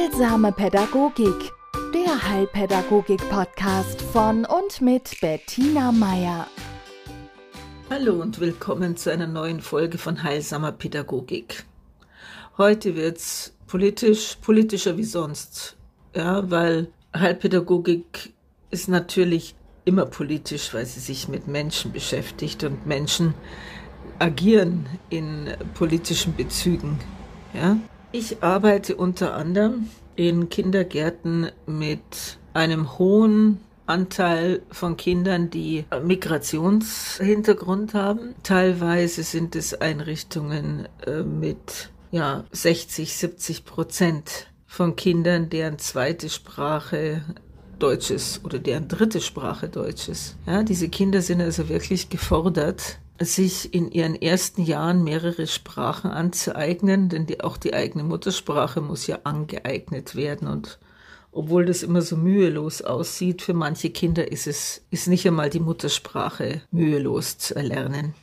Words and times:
Heilsame 0.00 0.50
Pädagogik, 0.50 1.52
der 1.92 2.28
Heilpädagogik-Podcast 2.30 4.00
von 4.00 4.46
und 4.46 4.80
mit 4.80 5.20
Bettina 5.20 5.92
Meier. 5.92 6.46
Hallo 7.90 8.14
und 8.14 8.40
willkommen 8.40 8.96
zu 8.96 9.12
einer 9.12 9.26
neuen 9.26 9.60
Folge 9.60 9.98
von 9.98 10.22
Heilsamer 10.22 10.72
Pädagogik. 10.72 11.66
Heute 12.56 12.96
wird's 12.96 13.54
politisch, 13.66 14.38
politischer 14.40 14.96
wie 14.96 15.04
sonst. 15.04 15.76
Ja, 16.14 16.50
weil 16.50 16.88
Heilpädagogik 17.14 18.32
ist 18.70 18.88
natürlich 18.88 19.54
immer 19.84 20.06
politisch, 20.06 20.72
weil 20.72 20.86
sie 20.86 21.00
sich 21.00 21.28
mit 21.28 21.46
Menschen 21.46 21.92
beschäftigt 21.92 22.64
und 22.64 22.86
Menschen 22.86 23.34
agieren 24.18 24.86
in 25.10 25.50
politischen 25.74 26.34
Bezügen. 26.34 26.98
Ja? 27.52 27.76
Ich 28.12 28.42
arbeite 28.42 28.96
unter 28.96 29.34
anderem 29.34 29.88
in 30.16 30.48
Kindergärten 30.48 31.52
mit 31.66 32.38
einem 32.54 32.98
hohen 32.98 33.60
Anteil 33.86 34.62
von 34.72 34.96
Kindern, 34.96 35.50
die 35.50 35.84
Migrationshintergrund 36.02 37.94
haben. 37.94 38.34
Teilweise 38.42 39.22
sind 39.22 39.54
es 39.54 39.80
Einrichtungen 39.80 40.88
äh, 41.06 41.22
mit 41.22 41.90
ja, 42.10 42.44
60, 42.50 43.16
70 43.16 43.64
Prozent 43.64 44.48
von 44.66 44.96
Kindern, 44.96 45.48
deren 45.48 45.78
zweite 45.78 46.28
Sprache 46.30 47.22
Deutsch 47.78 48.10
ist 48.10 48.44
oder 48.44 48.58
deren 48.58 48.88
dritte 48.88 49.20
Sprache 49.20 49.68
Deutsch 49.68 50.08
ist. 50.08 50.36
Ja, 50.46 50.64
diese 50.64 50.88
Kinder 50.88 51.22
sind 51.22 51.40
also 51.40 51.68
wirklich 51.68 52.10
gefordert, 52.10 52.98
sich 53.20 53.74
in 53.74 53.90
ihren 53.90 54.20
ersten 54.20 54.62
Jahren 54.62 55.04
mehrere 55.04 55.46
Sprachen 55.46 56.10
anzueignen, 56.10 57.08
denn 57.08 57.26
die, 57.26 57.40
auch 57.42 57.56
die 57.56 57.74
eigene 57.74 58.02
Muttersprache 58.02 58.80
muss 58.80 59.06
ja 59.06 59.20
angeeignet 59.24 60.16
werden 60.16 60.48
und 60.48 60.78
obwohl 61.32 61.64
das 61.64 61.82
immer 61.84 62.02
so 62.02 62.16
mühelos 62.16 62.82
aussieht, 62.82 63.42
für 63.42 63.54
manche 63.54 63.90
Kinder 63.90 64.32
ist 64.32 64.46
es, 64.48 64.82
ist 64.90 65.06
nicht 65.06 65.26
einmal 65.26 65.48
die 65.48 65.60
Muttersprache 65.60 66.62
mühelos 66.72 67.38
zu 67.38 67.54
erlernen. 67.54 68.14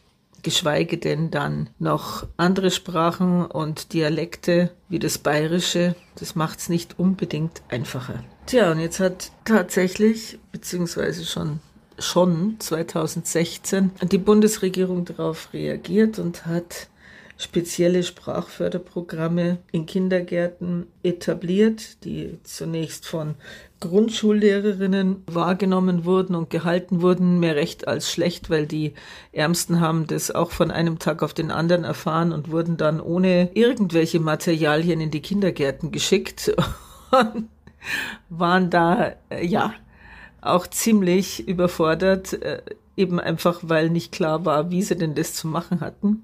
Geschweige 0.44 0.98
denn 0.98 1.32
dann 1.32 1.70
noch 1.80 2.28
andere 2.38 2.70
Sprachen 2.70 3.46
und 3.46 3.94
Dialekte 3.94 4.72
wie 4.90 5.00
das 5.00 5.18
Bayerische. 5.18 5.96
Das 6.16 6.36
macht 6.36 6.60
es 6.60 6.70
nicht 6.70 7.00
unbedingt 7.00 7.62
einfacher. 7.70 8.24
Tja, 8.46 8.72
und 8.72 8.80
jetzt 8.80 9.00
hat 9.00 9.32
tatsächlich, 9.46 10.38
beziehungsweise 10.52 11.26
schon 11.26 11.60
schon 12.00 12.56
2016 12.60 13.92
die 14.12 14.18
Bundesregierung 14.18 15.06
darauf 15.06 15.50
reagiert 15.54 16.20
und 16.20 16.46
hat 16.46 16.88
spezielle 17.38 18.02
Sprachförderprogramme 18.04 19.60
in 19.72 19.86
Kindergärten 19.86 20.88
etabliert, 21.04 22.04
die 22.04 22.40
zunächst 22.44 23.06
von 23.06 23.36
Grundschullehrerinnen 23.80 25.24
wahrgenommen 25.28 26.04
wurden 26.04 26.36
und 26.36 26.50
gehalten 26.50 27.02
wurden, 27.02 27.40
mehr 27.40 27.56
recht 27.56 27.88
als 27.88 28.12
schlecht, 28.12 28.50
weil 28.50 28.66
die 28.66 28.94
Ärmsten 29.34 29.80
haben 29.80 30.08
das 30.08 30.32
auch 30.32 30.50
von 30.50 30.72
einem 30.72 30.98
Tag 30.98 31.22
auf 31.22 31.36
den 31.36 31.52
anderen 31.52 31.84
erfahren 31.84 32.32
und 32.32 32.52
wurden 32.52 32.78
dann 32.78 33.00
ohne 33.00 33.52
irgendwelche 33.54 34.20
Materialien 34.20 35.00
in 35.00 35.12
die 35.12 35.22
Kindergärten 35.22 35.92
geschickt 35.92 36.52
und 37.12 37.50
waren 38.30 38.72
da, 38.72 39.14
äh, 39.30 39.46
ja, 39.46 39.74
auch 40.42 40.68
ziemlich 40.68 41.48
überfordert, 41.48 42.34
äh, 42.42 42.62
eben 42.96 43.20
einfach, 43.20 43.60
weil 43.64 43.90
nicht 43.90 44.12
klar 44.12 44.46
war, 44.46 44.72
wie 44.72 44.82
sie 44.82 44.96
denn 44.96 45.16
das 45.16 45.34
zu 45.34 45.48
machen 45.48 45.82
hatten. 45.82 46.24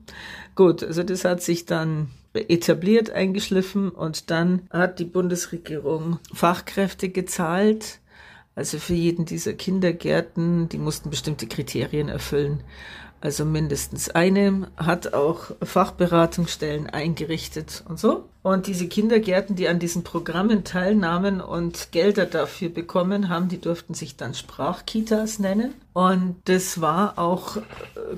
Gut, 0.56 0.83
also 0.83 1.03
das 1.03 1.23
hat 1.23 1.42
sich 1.42 1.66
dann 1.66 2.09
etabliert, 2.34 3.11
eingeschliffen 3.11 3.89
und 3.89 4.31
dann 4.31 4.64
hat 4.72 5.00
die 5.00 5.06
Bundesregierung 5.06 6.19
Fachkräfte 6.34 7.09
gezahlt. 7.09 8.00
Also 8.56 8.80
für 8.80 8.94
jeden 8.94 9.25
dieser 9.25 9.53
Kindergärten, 9.53 10.69
die 10.69 10.78
mussten 10.78 11.09
bestimmte 11.09 11.47
Kriterien 11.47 12.09
erfüllen 12.09 12.63
also 13.23 13.45
mindestens 13.45 14.09
eine, 14.09 14.67
hat 14.75 15.13
auch 15.13 15.51
Fachberatungsstellen 15.61 16.89
eingerichtet 16.89 17.81
und 17.88 17.97
so. 17.97 18.25
Und 18.41 18.67
diese 18.67 18.89
Kindergärten, 18.89 19.56
die 19.56 19.69
an 19.69 19.79
diesen 19.79 20.03
Programmen 20.03 20.66
teilnahmen 20.66 21.39
und 21.39 21.94
Gelder 21.94 22.25
dafür 22.25 22.67
bekommen 22.67 23.29
haben, 23.29 23.47
die 23.47 23.61
durften 23.61 23.94
sich 23.94 24.17
dann 24.17 24.34
Sprachkitas 24.34 25.39
nennen. 25.39 25.73
Und 25.94 26.35
das 26.45 26.81
war 26.81 27.17
auch 27.17 27.56
äh, 27.56 27.61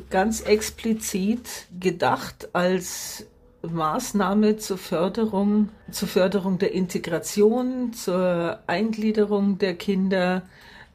ganz 0.09 0.41
explizit 0.41 1.67
gedacht 1.79 2.49
als 2.53 3.27
Maßnahme 3.61 4.57
zur 4.57 4.79
Förderung, 4.79 5.69
zur 5.91 6.07
Förderung 6.07 6.57
der 6.57 6.73
Integration, 6.73 7.93
zur 7.93 8.57
Eingliederung 8.65 9.59
der 9.59 9.75
Kinder 9.75 10.41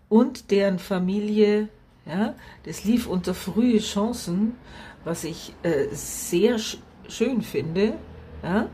und 0.08 0.50
deren 0.50 0.80
Familie 0.80 1.68
ja, 2.10 2.34
das 2.64 2.84
lief 2.84 3.06
unter 3.06 3.34
frühe 3.34 3.78
Chancen, 3.78 4.56
was 5.04 5.24
ich 5.24 5.54
äh, 5.62 5.86
sehr 5.92 6.58
sch 6.58 6.78
schön 7.08 7.42
finde. 7.42 7.94
Ja. 8.42 8.68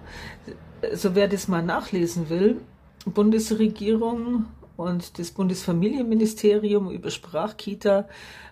So 0.95 1.15
wer 1.15 1.27
das 1.27 1.49
mal 1.49 1.63
nachlesen 1.63 2.29
will, 2.29 2.61
Bundesregierung 3.07 4.47
und 4.77 5.19
das 5.19 5.31
Bundesfamilienministerium 5.31 6.91
über 6.91 7.11
Sprachkita, 7.11 8.09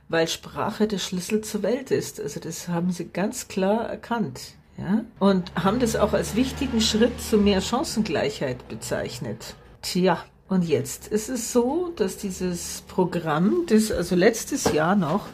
weil 0.08 0.26
Sprache 0.28 0.86
der 0.86 0.98
Schlüssel 0.98 1.42
zur 1.42 1.62
Welt 1.62 1.90
ist. 1.90 2.20
Also 2.20 2.40
das 2.40 2.68
haben 2.68 2.90
sie 2.90 3.08
ganz 3.08 3.48
klar 3.48 3.88
erkannt. 3.88 4.54
Ja? 4.78 5.04
Und 5.18 5.52
haben 5.54 5.80
das 5.80 5.96
auch 5.96 6.12
als 6.12 6.34
wichtigen 6.34 6.80
Schritt 6.80 7.20
zu 7.20 7.38
mehr 7.38 7.60
Chancengleichheit 7.60 8.68
bezeichnet. 8.68 9.54
Tja, 9.82 10.24
und 10.54 10.62
jetzt 10.62 11.08
ist 11.08 11.28
es 11.28 11.52
so, 11.52 11.92
dass 11.96 12.16
dieses 12.16 12.84
Programm, 12.86 13.64
das 13.66 13.90
also 13.90 14.14
letztes 14.14 14.72
Jahr 14.72 14.94
noch 14.94 15.26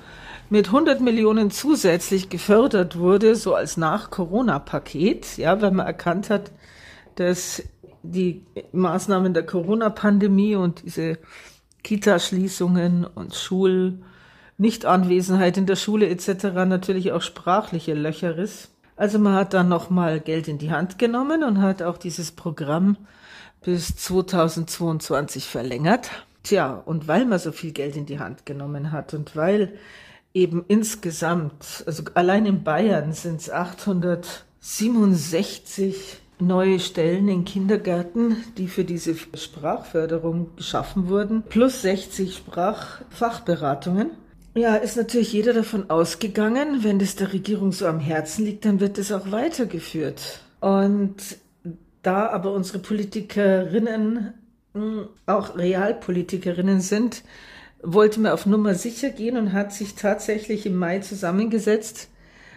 mit 0.48 0.69
100 0.69 1.03
Millionen 1.03 1.50
zusätzlich 1.50 2.31
gefördert 2.31 2.98
wurde, 2.98 3.36
so 3.36 3.54
als 3.54 3.76
Nach-Corona-Paket, 3.76 5.36
ja, 5.36 5.60
weil 5.60 5.72
man 5.72 5.86
erkannt 5.86 6.31
hat, 6.31 6.53
dass 7.16 7.62
die 8.03 8.47
Maßnahmen 8.72 9.34
der 9.34 9.44
Corona-Pandemie 9.44 10.56
und 10.56 10.84
diese 10.86 11.19
Kita-Schließungen 11.84 13.04
und 13.04 13.34
Schul 13.34 13.98
Nichtanwesenheit 14.56 15.58
in 15.58 15.66
der 15.66 15.76
Schule 15.76 16.08
etc. 16.08 16.44
natürlich 16.66 17.12
auch 17.12 17.20
sprachliche 17.20 17.92
Löcher 17.92 18.38
ist. 18.38 18.70
Also 18.97 19.19
man 19.19 19.34
hat 19.34 19.52
dann 19.52 19.69
nochmal 19.69 20.19
Geld 20.20 20.48
in 20.48 20.56
die 20.56 20.70
Hand 20.70 20.98
genommen 20.98 21.44
und 21.44 21.60
hat 21.60 21.82
auch 21.82 21.98
dieses 21.98 22.32
Programm 22.32 22.97
bis 23.62 23.97
2022 23.97 25.47
verlängert. 25.47 26.10
Tja, 26.43 26.82
und 26.84 27.09
weil 27.09 27.25
man 27.26 27.38
so 27.38 27.53
viel 27.53 27.72
Geld 27.72 27.97
in 27.97 28.06
die 28.06 28.19
Hand 28.19 28.47
genommen 28.47 28.93
hat 28.93 29.12
und 29.15 29.37
weil 29.37 29.75
eben 30.32 30.65
insgesamt, 30.69 31.84
also 31.87 32.04
allein 32.15 32.47
in 32.47 32.65
Bayern 32.65 33.12
sind 33.12 33.41
es 33.41 33.50
867 33.50 36.20
neue 36.38 36.78
Stellen 36.81 37.28
in 37.28 37.44
Kindergärten, 37.44 38.37
die 38.56 38.69
für 38.69 38.84
diese 38.84 39.15
Sprachförderung 39.15 40.56
geschaffen 40.56 41.09
wurden, 41.09 41.43
plus 41.49 41.82
60 41.82 42.34
Sprachfachberatungen. 42.34 44.12
Ja, 44.54 44.76
ist 44.76 44.97
natürlich 44.97 45.32
jeder 45.32 45.53
davon 45.53 45.91
ausgegangen, 45.91 46.82
wenn 46.82 46.99
das 46.99 47.15
der 47.16 47.32
Regierung 47.32 47.72
so 47.72 47.87
am 47.87 48.00
Herzen 48.00 48.47
liegt, 48.47 48.65
dann 48.65 48.81
wird 48.81 48.99
es 48.99 49.12
auch 49.12 49.31
weitergeführt. 49.31 50.41
Und 50.60 51.16
da 52.03 52.28
aber 52.28 52.53
unsere 52.53 52.78
Politikerinnen 52.78 54.34
hm, 54.75 55.09
auch 55.27 55.56
Realpolitikerinnen 55.56 56.81
sind, 56.81 57.22
wollte 57.83 58.21
man 58.21 58.33
auf 58.33 58.47
Nummer 58.47 58.75
sicher 58.75 59.11
gehen 59.11 59.37
und 59.37 59.53
hat 59.53 59.72
sich 59.72 59.94
tatsächlich 59.94 60.66
im 60.66 60.77
Mai 60.77 61.00
zusammengesetzt, 61.00 62.09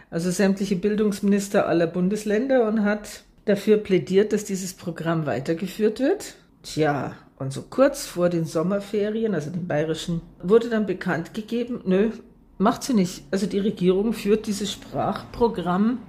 also 0.09 0.30
sämtliche 0.31 0.76
Bildungsminister 0.76 1.68
aller 1.68 1.88
Bundesländer 1.88 2.68
und 2.68 2.84
hat 2.84 3.24
dafür 3.46 3.78
plädiert, 3.78 4.34
dass 4.34 4.46
dieses 4.46 4.74
Programm 4.74 5.25
weitergeführt 5.25 6.00
wird. 6.00 6.36
Tja, 6.62 7.13
und 7.40 7.51
so 7.51 7.63
kurz 7.63 8.06
vor 8.06 8.30
den 8.30 8.45
Sommerferien, 8.45 9.34
also 9.34 9.50
den 9.50 9.68
bayerischen, 9.68 10.22
wurde 10.42 10.69
dann 10.69 10.86
bekannt 10.86 11.34
gegeben, 11.34 11.81
nö, 11.86 12.12
macht 12.57 12.84
sie 12.84 12.94
nicht. 12.94 13.24
Also 13.31 13.48
die 13.48 13.60
Regierung 13.60 14.13
führt 14.13 14.48
dieses 14.48 14.72
Sprachprogramm, 14.72 16.00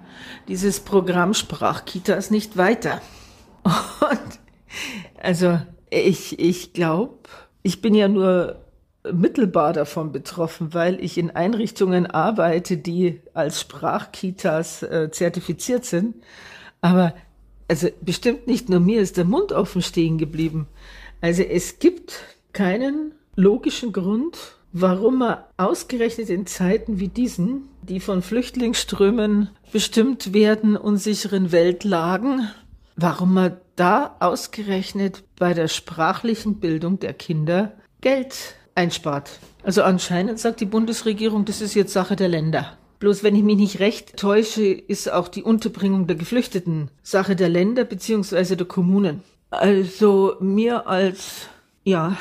dieses 0.48 0.80
Programm 0.80 1.34
Sprachkitas 1.34 2.30
nicht 2.30 2.56
weiter. 2.56 3.00
Und 3.64 4.40
also 5.20 5.60
ich, 5.90 6.38
ich 6.38 6.72
glaube, 6.72 7.18
ich 7.62 7.80
bin 7.80 7.94
ja 7.94 8.08
nur 8.08 8.60
mittelbar 9.12 9.72
davon 9.72 10.12
betroffen, 10.12 10.72
weil 10.72 11.02
ich 11.02 11.18
in 11.18 11.30
Einrichtungen 11.30 12.06
arbeite, 12.06 12.76
die 12.76 13.20
als 13.34 13.60
Sprachkitas 13.60 14.82
äh, 14.82 15.10
zertifiziert 15.10 15.84
sind. 15.84 16.16
Aber 16.80 17.14
also 17.68 17.88
bestimmt 18.00 18.46
nicht 18.46 18.68
nur 18.68 18.80
mir 18.80 19.00
ist 19.00 19.16
der 19.16 19.24
Mund 19.24 19.52
offen 19.52 19.82
stehen 19.82 20.18
geblieben. 20.18 20.66
Also 21.20 21.42
es 21.42 21.78
gibt 21.78 22.22
keinen 22.52 23.12
logischen 23.36 23.92
Grund, 23.92 24.38
warum 24.72 25.18
man 25.18 25.38
ausgerechnet 25.56 26.30
in 26.30 26.46
Zeiten 26.46 26.98
wie 26.98 27.08
diesen, 27.08 27.68
die 27.82 28.00
von 28.00 28.22
Flüchtlingsströmen 28.22 29.50
bestimmt 29.72 30.34
werden, 30.34 30.76
unsicheren 30.76 31.52
Weltlagen, 31.52 32.48
warum 32.96 33.34
man 33.34 33.56
da 33.76 34.16
ausgerechnet 34.20 35.24
bei 35.38 35.54
der 35.54 35.68
sprachlichen 35.68 36.60
Bildung 36.60 36.98
der 36.98 37.14
Kinder 37.14 37.72
Geld 38.00 38.54
einspart. 38.74 39.40
Also 39.62 39.82
anscheinend 39.82 40.38
sagt 40.38 40.60
die 40.60 40.66
Bundesregierung, 40.66 41.44
das 41.44 41.60
ist 41.60 41.74
jetzt 41.74 41.92
Sache 41.92 42.16
der 42.16 42.28
Länder. 42.28 42.76
Bloß 42.98 43.22
wenn 43.22 43.34
ich 43.36 43.42
mich 43.42 43.56
nicht 43.56 43.80
recht 43.80 44.16
täusche, 44.16 44.64
ist 44.64 45.12
auch 45.12 45.28
die 45.28 45.42
Unterbringung 45.42 46.06
der 46.06 46.16
Geflüchteten 46.16 46.90
Sache 47.02 47.36
der 47.36 47.48
Länder 47.48 47.84
beziehungsweise 47.84 48.56
der 48.56 48.66
Kommunen. 48.66 49.22
Also 49.50 50.36
mir 50.40 50.86
als 50.86 51.48
ja, 51.84 52.16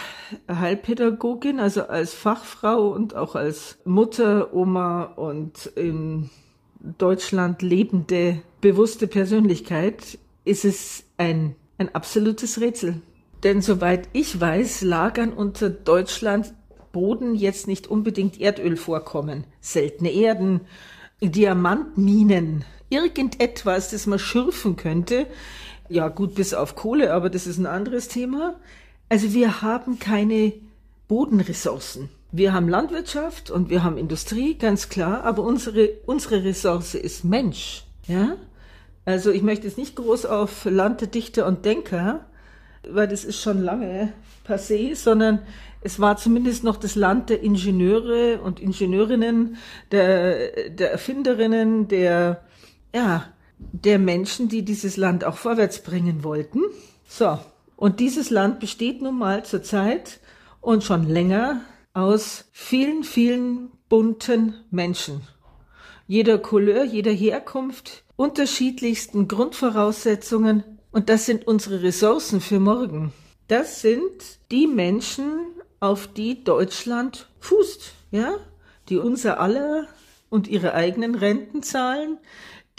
Heilpädagogin, 0.51 1.59
also 1.59 1.87
als 1.87 2.13
Fachfrau 2.13 2.89
und 2.89 3.15
auch 3.15 3.35
als 3.35 3.77
Mutter, 3.85 4.53
Oma 4.53 5.03
und 5.03 5.67
in 5.67 6.29
Deutschland 6.97 7.61
lebende, 7.61 8.41
bewusste 8.59 9.07
Persönlichkeit 9.07 10.17
ist 10.45 10.65
es 10.65 11.03
ein, 11.17 11.55
ein 11.77 11.93
absolutes 11.93 12.59
Rätsel. 12.59 13.01
Denn 13.43 13.61
soweit 13.61 14.07
ich 14.13 14.39
weiß, 14.39 14.83
lagern 14.83 15.33
unter 15.33 15.69
Deutschland 15.69 16.53
Boden 16.91 17.35
jetzt 17.35 17.67
nicht 17.67 17.87
unbedingt 17.87 18.39
Erdölvorkommen, 18.39 19.45
seltene 19.59 20.11
Erden, 20.11 20.61
Diamantminen, 21.21 22.65
irgendetwas, 22.89 23.89
das 23.89 24.05
man 24.05 24.19
schürfen 24.19 24.75
könnte. 24.75 25.25
Ja, 25.89 26.07
gut, 26.07 26.35
bis 26.35 26.53
auf 26.53 26.75
Kohle, 26.75 27.13
aber 27.13 27.29
das 27.29 27.47
ist 27.47 27.57
ein 27.57 27.65
anderes 27.65 28.07
Thema. 28.07 28.55
Also 29.09 29.33
wir 29.33 29.61
haben 29.61 29.99
keine 29.99 30.53
Bodenressourcen. 31.07 32.09
Wir 32.31 32.53
haben 32.53 32.69
Landwirtschaft 32.69 33.51
und 33.51 33.69
wir 33.69 33.83
haben 33.83 33.97
Industrie, 33.97 34.55
ganz 34.55 34.89
klar, 34.89 35.23
aber 35.23 35.43
unsere, 35.43 35.89
unsere 36.05 36.43
Ressource 36.43 36.95
ist 36.95 37.23
Mensch. 37.23 37.85
Ja? 38.07 38.37
Also 39.05 39.31
ich 39.31 39.41
möchte 39.41 39.67
jetzt 39.67 39.77
nicht 39.77 39.95
groß 39.95 40.25
auf 40.25 40.65
Land 40.65 41.01
der 41.01 41.07
Dichter 41.09 41.45
und 41.45 41.65
Denker, 41.65 42.25
weil 42.87 43.07
das 43.07 43.25
ist 43.25 43.41
schon 43.41 43.61
lange 43.61 44.13
passé, 44.47 44.95
sondern 44.95 45.39
es 45.81 45.99
war 45.99 46.17
zumindest 46.17 46.63
noch 46.63 46.77
das 46.77 46.95
Land 46.95 47.29
der 47.29 47.41
Ingenieure 47.43 48.41
und 48.41 48.61
Ingenieurinnen, 48.61 49.57
der, 49.91 50.69
der 50.69 50.91
Erfinderinnen, 50.91 51.89
der, 51.89 52.43
ja, 52.95 53.25
der 53.57 53.99
Menschen, 53.99 54.47
die 54.47 54.63
dieses 54.63 54.97
Land 54.97 55.25
auch 55.25 55.37
vorwärts 55.37 55.83
bringen 55.83 56.23
wollten. 56.23 56.61
So. 57.07 57.37
Und 57.75 57.99
dieses 57.99 58.29
Land 58.29 58.59
besteht 58.59 59.01
nun 59.01 59.17
mal 59.17 59.43
zurzeit 59.43 60.19
und 60.61 60.83
schon 60.83 61.07
länger 61.07 61.61
aus 61.93 62.45
vielen, 62.51 63.03
vielen 63.03 63.71
bunten 63.89 64.55
Menschen. 64.71 65.21
Jeder 66.07 66.37
Couleur, 66.37 66.83
jeder 66.83 67.11
Herkunft, 67.11 68.03
unterschiedlichsten 68.23 69.27
Grundvoraussetzungen. 69.27 70.63
Und 70.93 71.09
das 71.09 71.25
sind 71.25 71.45
unsere 71.45 71.83
Ressourcen 71.83 72.39
für 72.39 72.61
morgen. 72.61 73.11
Das 73.49 73.81
sind 73.81 74.11
die 74.49 74.65
Menschen, 74.65 75.39
auf 75.81 76.07
die 76.07 76.45
Deutschland 76.45 77.27
fußt, 77.41 77.93
ja, 78.11 78.35
die 78.87 78.97
unser 78.97 79.41
aller 79.41 79.87
und 80.29 80.47
ihre 80.47 80.73
eigenen 80.73 81.15
Renten 81.15 81.63
zahlen, 81.63 82.17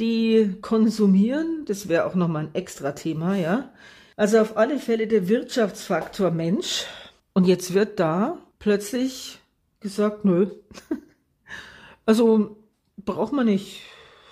die 0.01 0.57
konsumieren, 0.63 1.67
das 1.67 1.89
wäre 1.89 2.07
auch 2.07 2.15
nochmal 2.15 2.45
ein 2.45 2.55
extra 2.55 2.93
Thema, 2.93 3.37
ja. 3.37 3.71
Also 4.17 4.39
auf 4.39 4.57
alle 4.57 4.79
Fälle 4.79 5.07
der 5.07 5.29
Wirtschaftsfaktor 5.29 6.31
Mensch. 6.31 6.87
Und 7.35 7.47
jetzt 7.47 7.75
wird 7.75 8.01
da 8.01 8.39
plötzlich 8.59 9.41
gesagt, 9.81 10.25
nö. 10.25 10.47
also 12.07 12.57
braucht 12.97 13.35
man 13.35 13.45
nicht, 13.45 13.83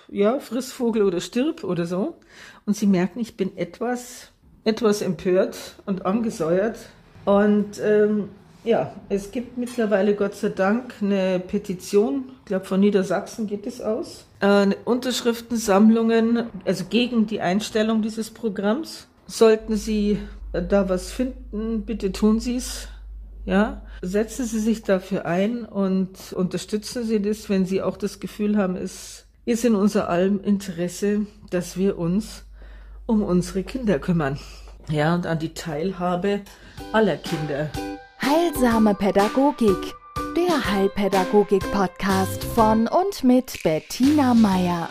ja, 0.09 0.39
Frissvogel 0.39 1.03
oder 1.03 1.21
stirb 1.21 1.63
oder 1.63 1.85
so. 1.85 2.15
Und 2.65 2.75
sie 2.75 2.87
merken, 2.87 3.19
ich 3.19 3.35
bin 3.37 3.57
etwas, 3.57 4.29
etwas 4.63 5.01
empört 5.01 5.75
und 5.85 6.05
angesäuert. 6.05 6.77
Und 7.25 7.79
ähm, 7.81 8.29
ja, 8.63 8.93
es 9.09 9.31
gibt 9.31 9.57
mittlerweile 9.57 10.15
Gott 10.15 10.35
sei 10.35 10.49
Dank 10.49 10.93
eine 11.01 11.39
Petition, 11.39 12.31
ich 12.39 12.45
glaube 12.45 12.65
von 12.65 12.79
Niedersachsen 12.79 13.47
geht 13.47 13.67
es 13.67 13.81
aus, 13.81 14.25
äh, 14.39 14.67
Unterschriftensammlungen, 14.85 16.45
also 16.65 16.85
gegen 16.89 17.27
die 17.27 17.41
Einstellung 17.41 18.01
dieses 18.01 18.29
Programms. 18.29 19.07
Sollten 19.25 19.75
Sie 19.75 20.19
äh, 20.53 20.61
da 20.61 20.87
was 20.87 21.11
finden, 21.11 21.83
bitte 21.85 22.11
tun 22.11 22.39
Sie 22.39 22.57
es. 22.57 22.87
Ja, 23.45 23.81
setzen 24.01 24.45
Sie 24.45 24.59
sich 24.59 24.83
dafür 24.83 25.25
ein 25.25 25.65
und 25.65 26.31
unterstützen 26.31 27.03
Sie 27.03 27.21
das, 27.21 27.49
wenn 27.49 27.65
Sie 27.65 27.81
auch 27.81 27.97
das 27.97 28.21
Gefühl 28.21 28.55
haben, 28.55 28.77
es 28.77 29.25
ist 29.45 29.65
in 29.65 29.75
unser 29.75 30.09
allem 30.09 30.41
Interesse, 30.41 31.25
dass 31.49 31.77
wir 31.77 31.97
uns 31.97 32.45
um 33.05 33.21
unsere 33.21 33.63
Kinder 33.63 33.99
kümmern. 33.99 34.39
Ja, 34.89 35.15
und 35.15 35.25
an 35.25 35.39
die 35.39 35.53
Teilhabe 35.53 36.41
aller 36.91 37.17
Kinder. 37.17 37.69
Heilsame 38.21 38.95
Pädagogik, 38.95 39.93
der 40.35 40.71
Heilpädagogik-Podcast 40.71 42.43
von 42.43 42.87
und 42.87 43.23
mit 43.23 43.61
Bettina 43.63 44.33
Meier. 44.33 44.89